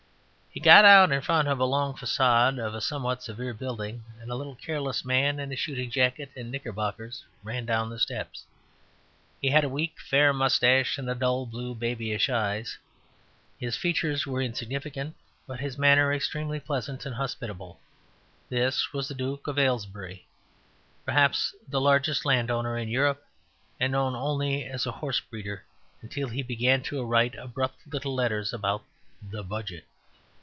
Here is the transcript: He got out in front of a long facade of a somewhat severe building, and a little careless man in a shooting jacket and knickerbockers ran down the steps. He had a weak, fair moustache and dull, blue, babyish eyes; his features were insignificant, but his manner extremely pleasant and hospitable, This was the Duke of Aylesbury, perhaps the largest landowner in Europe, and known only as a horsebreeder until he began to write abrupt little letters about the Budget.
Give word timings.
He 0.53 0.59
got 0.59 0.83
out 0.83 1.13
in 1.13 1.21
front 1.21 1.47
of 1.47 1.61
a 1.61 1.65
long 1.65 1.93
facade 1.95 2.59
of 2.59 2.75
a 2.75 2.81
somewhat 2.81 3.23
severe 3.23 3.53
building, 3.53 4.03
and 4.19 4.29
a 4.29 4.35
little 4.35 4.53
careless 4.55 5.05
man 5.05 5.39
in 5.39 5.49
a 5.53 5.55
shooting 5.55 5.89
jacket 5.89 6.29
and 6.35 6.51
knickerbockers 6.51 7.23
ran 7.41 7.65
down 7.65 7.89
the 7.89 7.97
steps. 7.97 8.43
He 9.41 9.47
had 9.47 9.63
a 9.63 9.69
weak, 9.69 9.95
fair 10.01 10.33
moustache 10.33 10.97
and 10.97 11.07
dull, 11.21 11.45
blue, 11.45 11.73
babyish 11.73 12.29
eyes; 12.29 12.77
his 13.59 13.77
features 13.77 14.27
were 14.27 14.41
insignificant, 14.41 15.15
but 15.47 15.61
his 15.61 15.77
manner 15.77 16.11
extremely 16.11 16.59
pleasant 16.59 17.05
and 17.05 17.15
hospitable, 17.15 17.79
This 18.49 18.91
was 18.91 19.07
the 19.07 19.15
Duke 19.15 19.47
of 19.47 19.57
Aylesbury, 19.57 20.27
perhaps 21.05 21.55
the 21.69 21.79
largest 21.79 22.25
landowner 22.25 22.77
in 22.77 22.89
Europe, 22.89 23.25
and 23.79 23.93
known 23.93 24.17
only 24.17 24.65
as 24.65 24.85
a 24.85 24.91
horsebreeder 24.91 25.63
until 26.01 26.27
he 26.27 26.43
began 26.43 26.83
to 26.83 27.01
write 27.05 27.35
abrupt 27.35 27.87
little 27.93 28.13
letters 28.13 28.51
about 28.51 28.83
the 29.23 29.43
Budget. 29.43 29.85